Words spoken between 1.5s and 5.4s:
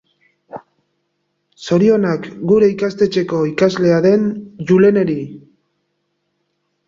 Zorionak gure ikastetxeko ikaslea den Juleneri.